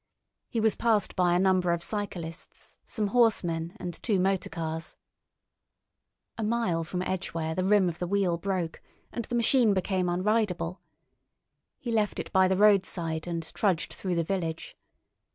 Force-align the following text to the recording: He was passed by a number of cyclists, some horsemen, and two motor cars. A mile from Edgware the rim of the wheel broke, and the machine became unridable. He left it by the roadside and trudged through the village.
He 0.49 0.59
was 0.59 0.73
passed 0.75 1.15
by 1.15 1.35
a 1.35 1.39
number 1.39 1.71
of 1.73 1.83
cyclists, 1.83 2.79
some 2.83 3.05
horsemen, 3.09 3.77
and 3.79 4.01
two 4.01 4.19
motor 4.19 4.49
cars. 4.49 4.95
A 6.39 6.43
mile 6.43 6.83
from 6.83 7.03
Edgware 7.03 7.53
the 7.53 7.63
rim 7.63 7.87
of 7.87 7.99
the 7.99 8.07
wheel 8.07 8.39
broke, 8.39 8.81
and 9.11 9.25
the 9.25 9.35
machine 9.35 9.75
became 9.75 10.09
unridable. 10.09 10.81
He 11.77 11.91
left 11.91 12.19
it 12.19 12.31
by 12.33 12.47
the 12.47 12.57
roadside 12.57 13.27
and 13.27 13.43
trudged 13.53 13.93
through 13.93 14.15
the 14.15 14.23
village. 14.23 14.75